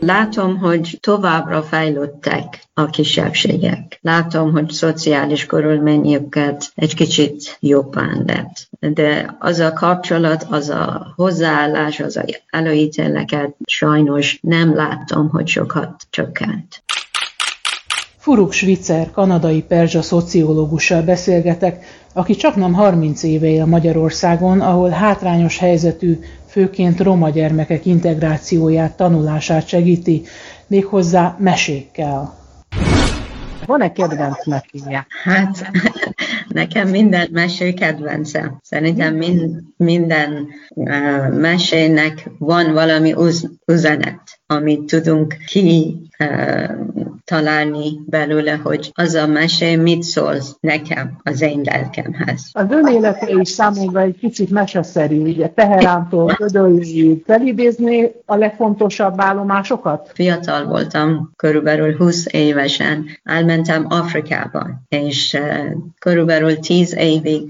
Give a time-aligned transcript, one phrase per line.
[0.00, 3.98] Látom, hogy továbbra fejlődtek a kisebbségek.
[4.02, 8.68] Látom, hogy szociális körülményüket egy kicsit jobban lett.
[8.94, 16.06] De az a kapcsolat, az a hozzáállás, az a előítéleket sajnos nem látom, hogy sokat
[16.10, 16.82] csökkent.
[18.16, 21.84] Furuk Svitzer, kanadai perzsa szociológussal beszélgetek,
[22.18, 29.68] aki csak nem 30 éve él Magyarországon, ahol hátrányos helyzetű, főként roma gyermekek integrációját, tanulását
[29.68, 30.22] segíti,
[30.66, 32.34] méghozzá mesékkel.
[33.66, 35.06] Van-e kedvenc meséje?
[35.24, 35.70] Hát
[36.48, 38.58] nekem minden mesé kedvencem.
[38.62, 45.96] Szerintem mind, minden uh, mesének van valami uz, üzenet, amit tudunk ki
[47.24, 52.50] találni belőle, hogy az a mesé mit szól nekem, az én lelkemhez.
[52.52, 60.10] Az ön élete is számomra egy kicsit meseszerű, ugye Teherántól Ödöljéig felidézni a legfontosabb állomásokat?
[60.14, 65.38] Fiatal voltam, körülbelül 20 évesen, elmentem Afrikába, és
[65.98, 67.42] körülbelül 10 évig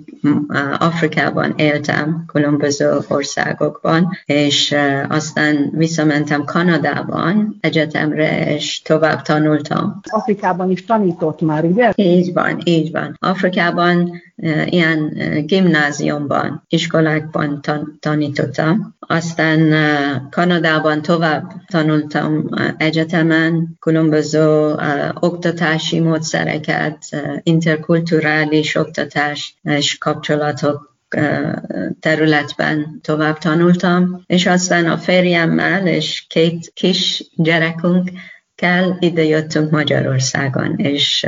[0.78, 4.76] Afrikában éltem, különböző országokban, és
[5.08, 6.44] aztán visszamentem
[6.88, 10.00] Kanadában egyetemre, és tovább tanultam.
[10.10, 11.92] Afrikában is tanított már, ugye?
[11.94, 13.16] Így van, így van.
[13.20, 18.96] Afrikában uh, ilyen uh, gimnáziumban, iskolákban tan- tanítottam.
[18.98, 24.74] Aztán uh, Kanadában tovább tanultam egyetemen, különböző
[25.20, 26.98] oktatási módszereket,
[27.42, 30.87] interkulturális oktatás és kapcsolatok
[32.00, 38.10] területben tovább tanultam, és aztán a férjemmel és két kis gyerekünk
[38.54, 41.26] kell, ide jöttünk Magyarországon, és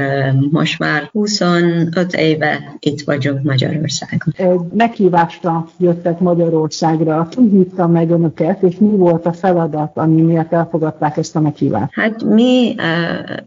[0.50, 4.34] most már 25 éve itt vagyunk Magyarországon.
[4.36, 7.28] Egy meghívásra jöttek Magyarországra.
[7.30, 11.92] Ki hívta meg önöket, és mi volt a feladat, ami miatt elfogadták ezt a meghívást?
[11.92, 12.74] Hát mi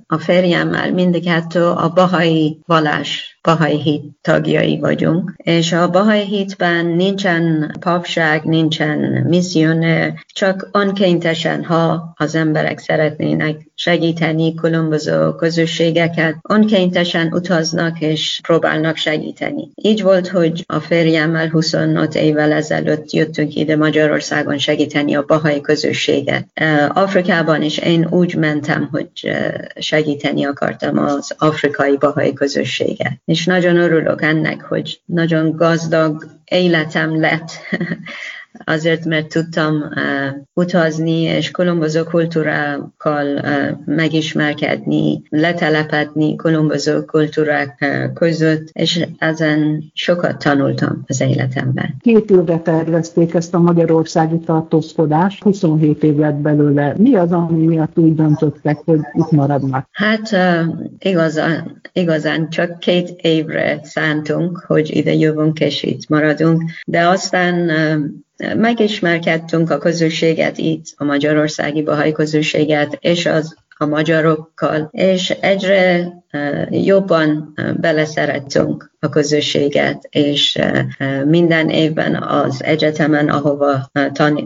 [0.07, 6.85] a férjemmel mindig hát a bahai vallás Bahai hit tagjai vagyunk, és a Bahai hitben
[6.85, 17.99] nincsen papság, nincsen misszioner, csak önkéntesen, ha az emberek szeretnének segíteni különböző közösségeket, önkéntesen utaznak
[17.99, 19.69] és próbálnak segíteni.
[19.75, 26.47] Így volt, hogy a férjemmel 25 évvel ezelőtt jöttünk ide Magyarországon segíteni a bahai közösséget.
[26.87, 29.09] Afrikában is én úgy mentem, hogy
[29.79, 37.51] segíteni akartam az afrikai bahai közösséget és nagyon örülök ennek, hogy nagyon gazdag életem lett
[38.63, 39.83] azért, mert tudtam
[40.53, 43.41] utazni, és különböző kultúrákkal
[43.85, 51.95] megismerkedni, letelepedni különböző kultúrák között, és ezen sokat tanultam az életemben.
[51.99, 56.93] Két évre tervezték ezt a magyarországi tartózkodást, 27 év lett belőle.
[56.97, 59.87] Mi az, ami miatt úgy döntöttek, hogy itt maradnak?
[59.91, 60.35] Hát
[60.99, 67.71] igazán, igazán csak két évre szántunk, hogy ide jövünk és itt maradunk, de aztán
[68.55, 76.11] megismerkedtünk a közösséget itt, a magyarországi bahai közösséget, és az a magyarokkal, és egyre
[76.69, 80.59] jobban beleszerettünk a közösséget, és
[81.25, 83.89] minden évben az egyetemen, ahova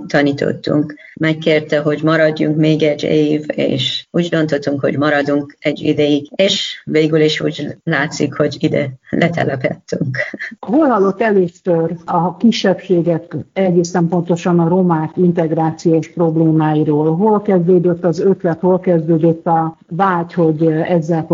[0.08, 6.82] tanítottunk, megkérte, hogy maradjunk még egy év, és úgy döntöttünk, hogy maradunk egy ideig, és
[6.86, 10.18] végül is úgy látszik, hogy ide letelepettünk.
[10.60, 17.16] Hol hallott először a kisebbségek, egészen pontosan a romák integrációs problémáiról?
[17.16, 21.26] Hol kezdődött az ötlet, hol kezdődött a vágy, hogy ezzel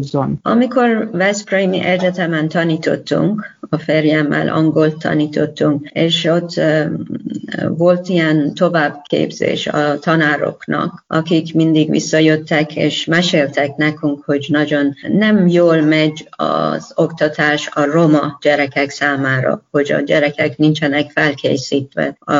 [0.00, 0.38] foglalkozzon?
[0.42, 6.60] Amikor Veszprémi Egyetemen tanítottunk, a férjemmel angolt tanítottunk, és ott
[7.68, 15.80] volt ilyen továbbképzés a tanároknak, akik mindig visszajöttek és meséltek nekünk, hogy nagyon nem jól
[15.80, 22.34] megy az oktatás a roma gyerekek számára, hogy a gyerekek nincsenek felkészítve a,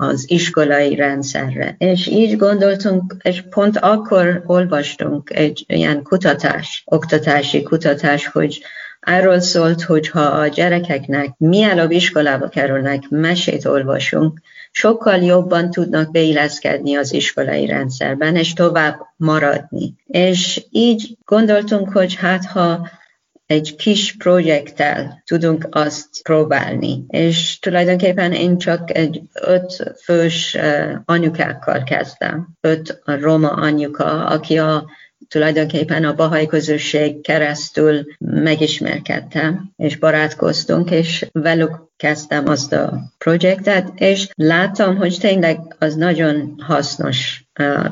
[0.00, 1.74] az iskolai rendszerre.
[1.78, 8.62] És így gondoltunk, és pont akkor olvastunk egy ilyen kutatás, oktatási kutatás, hogy
[9.00, 16.94] arról szólt, hogy ha a gyerekeknek mielőbb iskolába kerülnek, mesét olvasunk, sokkal jobban tudnak beilleszkedni
[16.94, 19.94] az iskolai rendszerben, és tovább maradni.
[20.06, 22.88] És így gondoltunk, hogy hát ha
[23.50, 27.04] egy kis projekttel tudunk azt próbálni.
[27.08, 30.56] És tulajdonképpen én csak egy öt fős
[31.04, 32.48] anyukákkal kezdtem.
[32.60, 34.90] Öt roma anyuka, aki a
[35.28, 44.28] tulajdonképpen a bahai közösség keresztül megismerkedtem, és barátkoztunk, és velük kezdtem azt a projektet, és
[44.34, 47.44] látom, hogy tényleg az nagyon hasznos.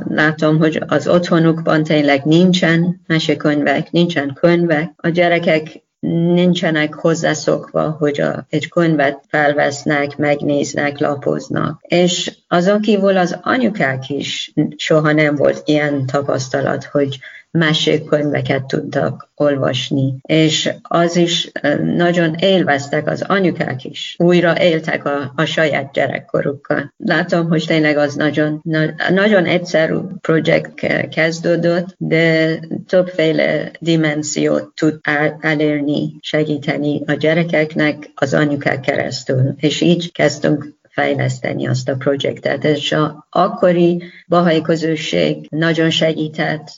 [0.09, 4.93] Látom, hogy az otthonukban tényleg nincsen mesekönyvek, nincsen könyvek.
[4.97, 11.81] A gyerekek nincsenek hozzászokva, hogy a, egy könyvet felvesznek, megnéznek, lapoznak.
[11.83, 17.19] És azon kívül az anyukák is soha nem volt ilyen tapasztalat, hogy
[17.51, 21.51] mesékönyveket tudtak olvasni, és az is
[21.97, 24.17] nagyon élveztek az anyukák is.
[24.19, 26.93] Újra éltek a, a saját gyerekkorukkal.
[26.97, 28.81] Látom, hogy tényleg az nagyon, na,
[29.11, 30.75] nagyon egyszerű projekt
[31.09, 35.01] kezdődött, de többféle dimenziót tud
[35.41, 39.55] elérni, segíteni a gyerekeknek az anyukák keresztül.
[39.57, 42.65] És így kezdtünk fejleszteni azt a projektet.
[42.65, 46.69] És a akkori bahai közösség nagyon segített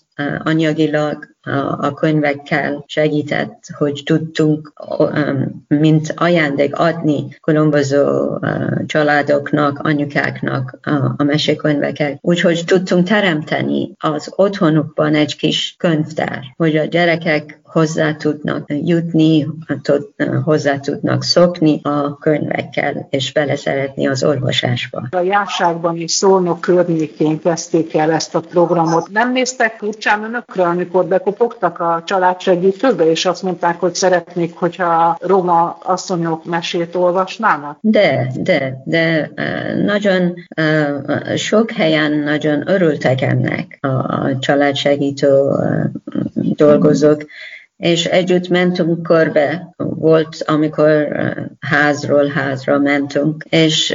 [0.45, 1.29] anyagilag
[1.79, 4.73] a könyvekkel segített, hogy tudtunk
[5.69, 8.29] mint ajándék adni különböző
[8.87, 10.79] családoknak, anyukáknak
[11.17, 12.19] a mesekönyveket.
[12.21, 19.47] Úgyhogy tudtunk teremteni az otthonukban egy kis könyvtár, hogy a gyerekek hozzá tudnak jutni,
[20.45, 25.09] hozzá tudnak szokni a könyvekkel, és beleszeretni az olvasásba.
[25.11, 29.09] A járságban is szólnok környékén kezdték el ezt a programot.
[29.09, 29.77] Nem néztek
[30.11, 36.45] furcsán önökre, amikor bekopogtak a családsegítőbe, és azt mondták, hogy szeretnék, hogyha a roma asszonyok
[36.45, 37.79] mesét olvasnának?
[37.81, 39.31] De, de, de
[39.85, 40.35] nagyon
[41.37, 45.29] sok helyen nagyon örültek ennek a családsegítő
[46.35, 47.25] dolgozók,
[47.81, 49.75] és együtt mentünk körbe.
[49.77, 51.09] Volt, amikor
[51.61, 53.95] házról házra mentünk, és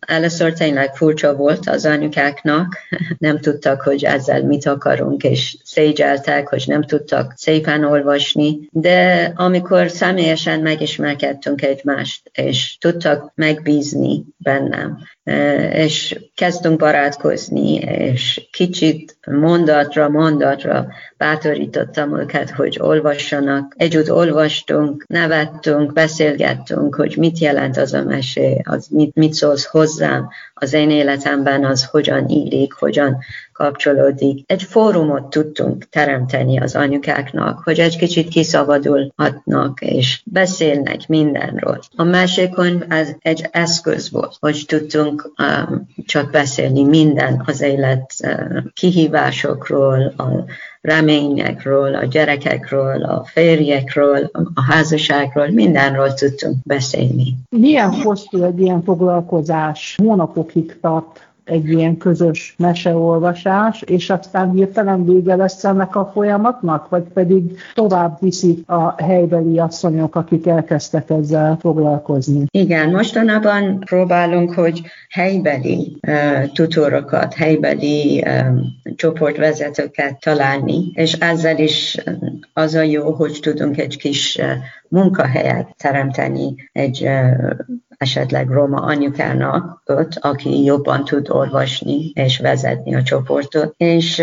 [0.00, 2.76] először tényleg furcsa volt az anyukáknak,
[3.18, 9.90] nem tudtak, hogy ezzel mit akarunk, és szégyeltek, hogy nem tudtak szépen olvasni, de amikor
[9.90, 14.98] személyesen megismerkedtünk egymást, és tudtak megbízni bennem,
[15.72, 20.86] és kezdtünk barátkozni, és kicsit mondatra, mondatra
[21.16, 22.78] bátorítottam őket, hogy
[23.18, 23.74] olvassanak.
[23.76, 30.28] Együtt olvastunk, nevettünk, beszélgettünk, hogy mit jelent az a mesé, az mit, mit szólsz hozzám,
[30.60, 33.18] az én életemben az hogyan illik, hogyan
[33.58, 34.50] kapcsolódik.
[34.50, 41.78] Egy fórumot tudtunk teremteni az anyukáknak, hogy egy kicsit kiszabadulhatnak és beszélnek mindenről.
[41.96, 48.58] A másikon ez egy eszköz volt, hogy tudtunk um, csak beszélni minden az élet uh,
[48.72, 50.44] kihívásokról, a
[50.80, 57.34] reményekről, a gyerekekről, a férjekről, a házasságról, mindenről tudtunk beszélni.
[57.48, 59.98] Milyen hosszú egy ilyen foglalkozás?
[60.48, 67.02] Hónapokig tart egy ilyen közös meseolvasás, és aztán hirtelen vége lesz ennek a folyamatnak, vagy
[67.02, 72.44] pedig tovább viszik a helybeli asszonyok, akik elkezdtek ezzel foglalkozni?
[72.50, 81.96] Igen, mostanában próbálunk, hogy helybeli uh, tutorokat, helybeli uh, csoportvezetőket találni, és ezzel is
[82.52, 84.44] az a jó, hogy tudunk egy kis uh,
[84.88, 87.50] munkahelyet teremteni egy uh,
[87.98, 93.74] esetleg roma anyukának öt, aki jobban tud olvasni és vezetni a csoportot.
[93.76, 94.22] És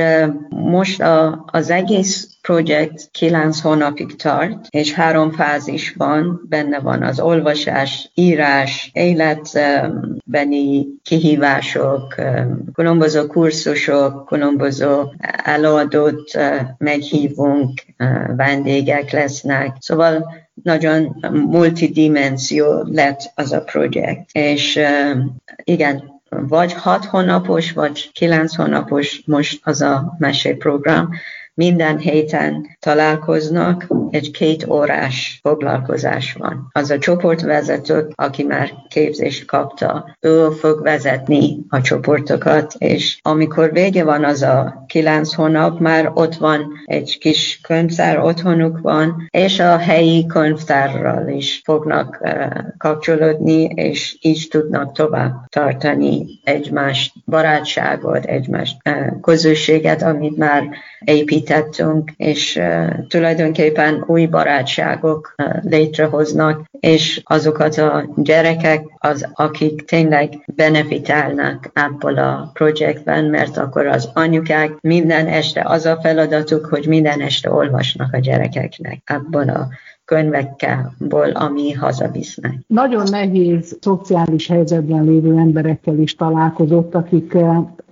[0.50, 7.20] most a, az egész projekt kilenc hónapig tart, és három fázis van, benne van az
[7.20, 12.16] olvasás, írás, életbeni kihívások,
[12.74, 15.02] különböző kurzusok, különböző
[15.44, 16.32] előadót
[16.78, 17.82] meghívunk,
[18.36, 19.76] vendégek lesznek.
[19.80, 24.30] Szóval nagyon multidimenzió lett az a projekt.
[24.32, 24.80] És
[25.64, 31.10] igen, vagy hat hónapos, vagy kilenc hónapos most az a meséprogram,
[31.56, 36.70] minden héten találkoznak, egy két órás foglalkozás van.
[36.72, 44.04] Az a csoportvezető, aki már képzést kapta, ő fog vezetni a csoportokat, és amikor vége
[44.04, 49.78] van az a kilenc hónap, már ott van egy kis könyvtár, otthonuk van, és a
[49.78, 52.20] helyi könyvtárral is fognak
[52.78, 60.64] kapcsolódni, és így tudnak tovább tartani egymás barátságot, egymás uh, közösséget, amit már
[61.46, 62.62] építettünk, és
[63.08, 73.26] tulajdonképpen új barátságok létrehoznak, és azokat a gyerekek, az, akik tényleg benefitálnak ebből a projektben,
[73.26, 79.02] mert akkor az anyukák minden este az a feladatuk, hogy minden este olvasnak a gyerekeknek
[79.06, 79.68] ebből a
[80.06, 80.94] könyvekkel,
[81.34, 82.54] ami hazavisznek.
[82.68, 87.36] Nagyon nehéz szociális helyzetben lévő emberekkel is találkozott, akik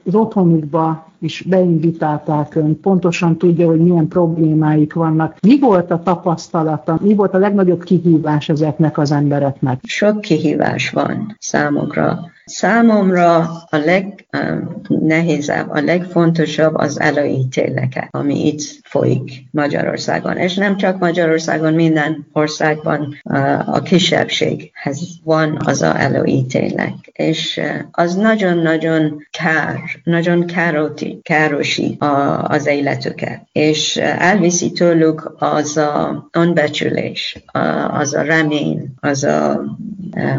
[0.05, 5.37] az otthonukba is beinvitálták ön, pontosan tudja, hogy milyen problémáik vannak.
[5.41, 9.79] Mi volt a tapasztalata, mi volt a legnagyobb kihívás ezeknek az embereknek?
[9.83, 12.31] Sok kihívás van számokra.
[12.45, 13.37] Számomra
[13.69, 20.37] a legnehézebb, a legfontosabb az előítéleke, ami itt folyik Magyarországon.
[20.37, 23.17] És nem csak Magyarországon, minden országban
[23.65, 26.93] a kisebbséghez van az a előítélek.
[27.11, 27.61] És
[27.91, 31.97] az nagyon-nagyon kár, nagyon károti, károsi
[32.43, 33.41] az életüket.
[33.51, 37.43] És elviszi tőlük az a önbecsülés,
[37.87, 39.63] az a remény, az a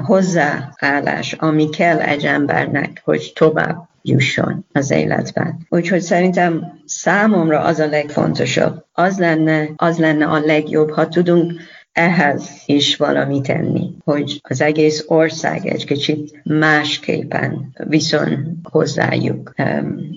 [0.02, 5.66] hozzáállás, ami kell egy embernek, hogy tovább jusson az életben.
[5.68, 8.84] Úgyhogy szerintem számomra az a legfontosabb.
[8.92, 11.52] Az lenne, az lenne a legjobb, ha tudunk
[11.94, 19.54] ehhez is valamit tenni, hogy az egész ország egy kicsit másképpen viszont hozzájuk.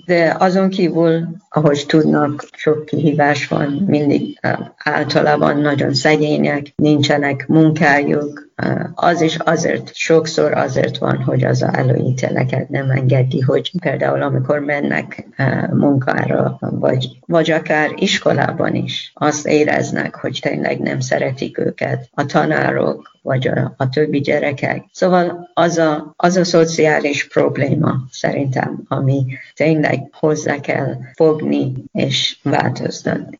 [0.04, 4.40] De azon kívül, ahogy tudnak, sok kihívás van, mindig
[4.76, 8.47] általában nagyon szegények, nincsenek munkájuk,
[8.94, 15.26] az is azért, sokszor azért van, hogy az előítéleket nem engedi, hogy például amikor mennek
[15.70, 23.18] munkára, vagy, vagy akár iskolában is, azt éreznek, hogy tényleg nem szeretik őket a tanárok,
[23.22, 24.84] vagy a, a többi gyerekek.
[24.92, 33.38] Szóval az a, az a szociális probléma szerintem, ami tényleg hozzá kell fogni és változtatni.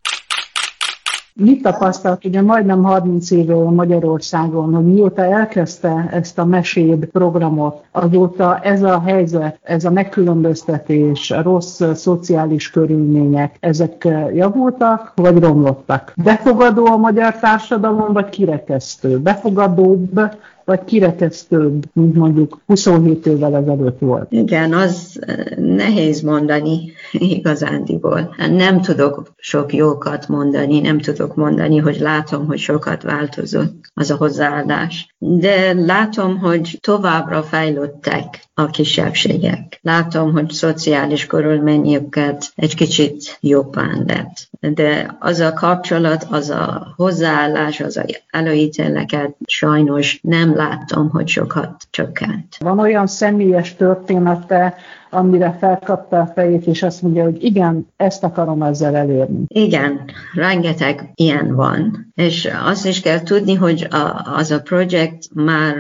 [1.41, 8.59] Mit tapasztalt ugye majdnem 30 éve Magyarországon, hogy mióta elkezdte ezt a meséd programot, azóta
[8.59, 16.13] ez a helyzet, ez a megkülönböztetés, a rossz szociális körülmények, ezek javultak, vagy romlottak?
[16.17, 19.19] Befogadó a magyar társadalom, vagy kirekesztő?
[19.19, 20.21] Befogadóbb,
[20.69, 24.33] vagy kirekesztőbb, mint mondjuk 27 évvel ezelőtt volt?
[24.33, 28.35] Igen, az eh, nehéz mondani igazándiból.
[28.51, 34.17] Nem tudok sok jókat mondani, nem tudok mondani, hogy látom, hogy sokat változott az a
[34.17, 35.15] hozzáadás.
[35.19, 39.79] De látom, hogy továbbra fejlődtek a kisebbségek.
[39.83, 44.49] Látom, hogy szociális körülményüket egy kicsit jobban lett.
[44.75, 51.75] De az a kapcsolat, az a hozzáállás, az a előítéleket sajnos nem látom, hogy sokat
[51.91, 52.57] csökkent.
[52.59, 54.75] Van olyan személyes története,
[55.11, 59.45] amire felkapta a fejét, és azt mondja, hogy igen, ezt akarom ezzel elérni.
[59.49, 60.01] Igen,
[60.35, 62.13] rengeteg ilyen van.
[62.15, 65.75] És azt is kell tudni, hogy a, az a projekt már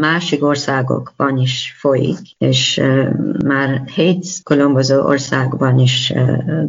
[0.00, 2.82] másik országokban is folyik, és
[3.44, 6.12] már hét különböző országban is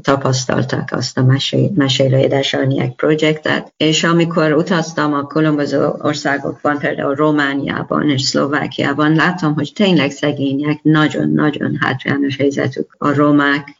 [0.01, 1.25] tapasztaltak azt a
[1.73, 9.71] mesélő édesanyják projektet, és amikor utaztam a különböző országokban, például Romániában és Szlovákiában, látom, hogy
[9.75, 13.77] tényleg szegények nagyon-nagyon hátrányos helyzetük a romák,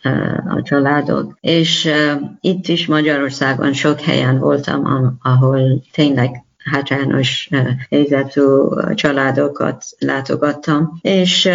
[0.48, 1.38] a családok.
[1.42, 1.90] És
[2.42, 7.50] itt is Magyarországon sok helyen voltam, ahol tényleg hátrányos
[7.90, 8.42] helyzetű
[8.94, 11.50] családokat látogattam, és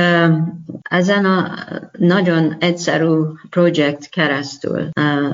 [0.83, 1.55] ezen a
[1.99, 3.21] nagyon egyszerű
[3.51, 4.89] projekt keresztül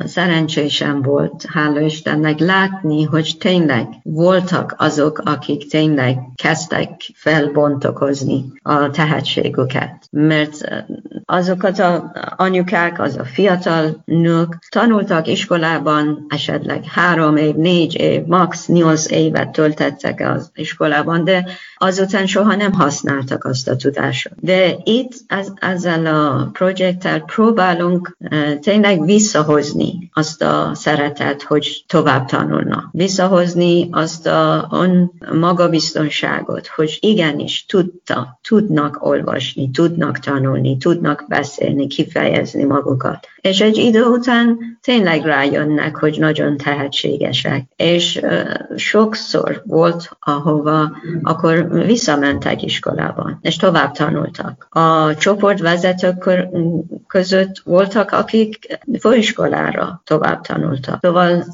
[0.05, 10.09] szerencsésem volt, hála Istennek, látni, hogy tényleg voltak azok, akik tényleg kezdtek felbontokozni a tehetségüket.
[10.11, 10.85] Mert
[11.25, 18.67] azokat a anyukák, az a fiatal nők tanultak iskolában esetleg három év, négy év, max.
[18.67, 21.47] nyolc évet töltettek az iskolában, de
[21.77, 24.31] azután soha nem használtak azt a tudást.
[24.41, 32.27] De itt az, ezzel a projekttel próbálunk uh, tényleg visszahozni azt a szeretet, hogy tovább
[32.27, 32.89] tanulnak.
[32.93, 42.65] Visszahozni azt a on magabiztonságot, hogy igenis tudta, tudnak olvasni, tudnak tanulni, tudnak beszélni, kifejezni
[42.65, 43.27] magukat.
[43.41, 47.65] És egy idő után tényleg rájönnek, hogy nagyon tehetségesek.
[47.77, 50.91] És uh, sokszor volt, ahova
[51.23, 54.67] akkor visszamentek iskolába, és tovább tanultak.
[54.71, 56.31] A csoportvezetők
[57.07, 60.99] között voltak, akik főiskolára tovább tanultak.
[61.01, 61.45] Szóval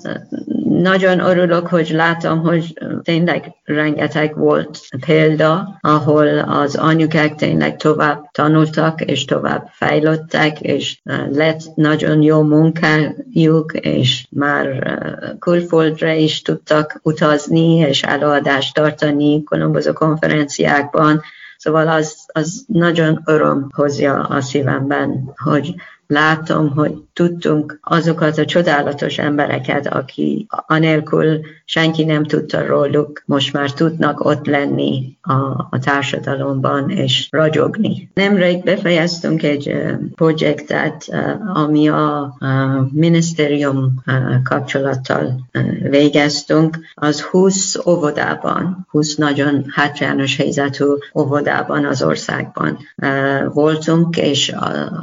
[0.69, 9.01] nagyon örülök, hogy látom, hogy tényleg rengeteg volt példa, ahol az anyukák tényleg tovább tanultak,
[9.01, 10.99] és tovább fejlődtek, és
[11.31, 14.99] lett nagyon jó munkájuk, és már
[15.39, 21.23] külföldre is tudtak utazni, és előadást tartani különböző konferenciákban.
[21.57, 25.75] Szóval az, az nagyon öröm hozja a szívemben, hogy
[26.07, 33.73] látom, hogy tudtunk azokat a csodálatos embereket, aki anélkül senki nem tudta róluk, most már
[33.73, 35.33] tudnak ott lenni a,
[35.71, 38.11] a társadalomban és ragyogni.
[38.15, 46.79] Nemrég befejeztünk egy uh, projektet, uh, ami a, a minisztérium uh, kapcsolattal uh, végeztünk.
[46.95, 50.85] Az 20 óvodában, 20 nagyon hátrányos helyzetű
[51.15, 54.55] óvodában az országban uh, voltunk, és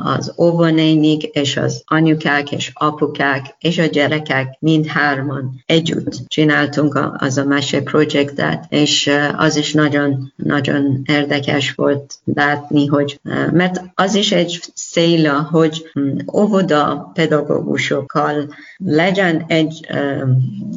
[0.04, 0.34] az
[0.94, 7.82] óvonénik és az anyukák és apukák és a gyerekek mindhárman együtt csináltunk az a mese
[7.82, 13.20] projektet, és az is nagyon, nagyon érdekes volt látni, hogy
[13.52, 19.88] mert az is egy célja, hogy hm, óvoda pedagógusokkal legyen egy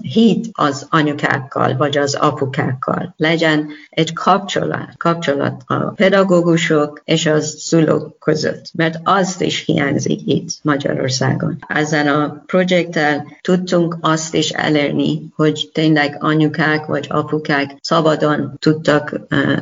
[0.03, 8.19] hit az anyukákkal, vagy az apukákkal, legyen egy kapcsolat, kapcsolat a pedagógusok és a szülők
[8.19, 11.57] között, mert azt is hiányzik itt Magyarországon.
[11.69, 19.59] Ezen a projekttel tudtunk azt is elérni, hogy tényleg anyukák vagy apukák szabadon tudtak uh,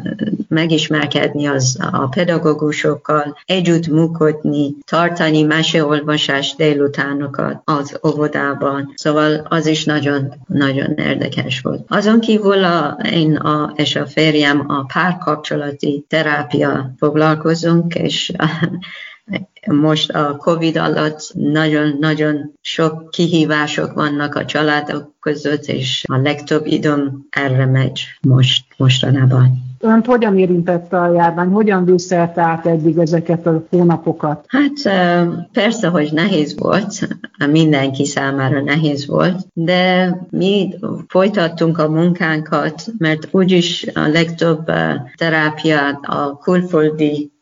[0.48, 8.92] megismerkedni az a pedagógusokkal, együtt működni, tartani meseolvasás délutánokat az óvodában.
[8.94, 11.84] Szóval az is nagyon, nagyon érdekes volt.
[11.88, 18.32] Azon kívül a, én a, és a férjem a párkapcsolati terápia foglalkozunk, és
[19.66, 27.26] most a COVID alatt nagyon-nagyon sok kihívások vannak a családok között, és a legtöbb időm
[27.30, 29.62] erre megy most, mostanában.
[29.80, 31.48] Önt hogyan érintette a járvány?
[31.48, 34.44] Hogyan viszelte át eddig ezeket a hónapokat?
[34.48, 34.72] Hát
[35.52, 37.08] persze, hogy nehéz volt,
[37.50, 40.74] mindenki számára nehéz volt, de mi
[41.08, 44.70] folytattunk a munkánkat, mert úgyis a legtöbb
[45.16, 47.32] terápiát a külföldi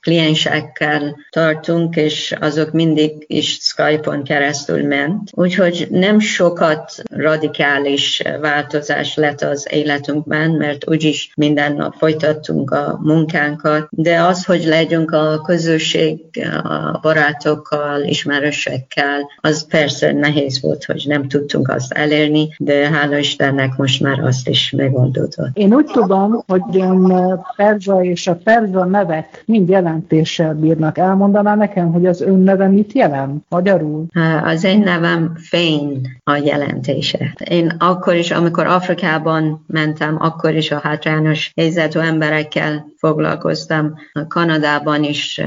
[0.00, 5.30] kliensekkel tartunk, és azok mindig is Skype-on keresztül ment.
[5.32, 13.86] Úgyhogy nem sokat radikális változás lett az életünkben, mert úgyis minden nap folytattunk a munkánkat,
[13.90, 16.20] de az, hogy legyünk a közösség,
[16.62, 23.76] a barátokkal, ismerősekkel, az persze nehéz volt, hogy nem tudtunk azt elérni, de hála Istennek
[23.76, 25.50] most már azt is megoldódott.
[25.52, 27.12] Én úgy tudom, hogy ön
[27.56, 28.84] Perzsa és a Perzsa
[29.30, 30.98] nevek mind jelentéssel bírnak.
[30.98, 34.06] Elmondaná nekem, hogy az ön neve mit jelent magyarul?
[34.44, 37.34] Az én nevem Fény a jelentése.
[37.50, 43.94] Én akkor is, amikor Afrikában mentem, akkor is a hátrányos helyzetű emberekkel foglalkoztam.
[44.28, 45.40] Kanadában is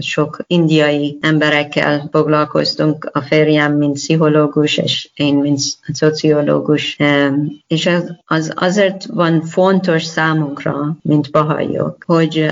[0.00, 3.10] sok indiai emberekkel foglalkoztunk.
[3.12, 5.60] A férjem, mint pszichológus, és én, mint
[5.92, 6.98] szociológus.
[7.66, 12.46] És az, az azért van fontos számunkra, mint bahajok, hogy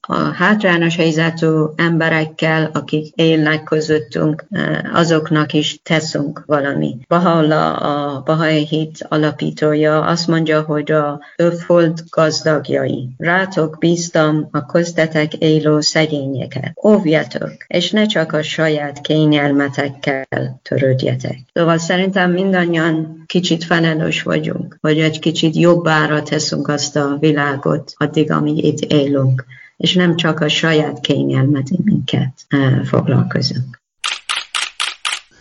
[0.00, 4.44] a hátrányos helyzetű emberekkel, akik élnek közöttünk,
[4.92, 6.96] azoknak is teszünk valami.
[7.08, 13.08] Bahá'u'lláh, a Bahai Hit alapítója azt mondja, hogy a öfold gazdagjai.
[13.18, 16.72] Rátok bíztam a köztetek élő szegényeket.
[16.86, 20.26] Óvjatok, és ne csak a saját kényelmetekkel
[20.62, 21.38] törődjetek.
[21.52, 28.30] Szóval szerintem mindannyian kicsit felelős vagyunk, hogy egy kicsit jobbára teszünk azt a világot, addig,
[28.30, 29.44] amíg itt élünk
[29.76, 32.46] és nem csak a saját kényelmetünket
[32.84, 33.82] foglalkozunk.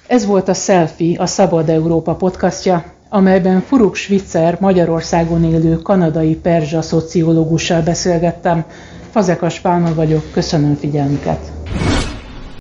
[0.08, 6.82] Ez volt a Selfie, a Szabad Európa podcastja, amelyben Furuk Svitzer Magyarországon élő kanadai perzsa
[6.82, 8.66] szociológussal beszélgettem.
[9.12, 11.52] Fazekas Pálma vagyok, köszönöm figyelmüket!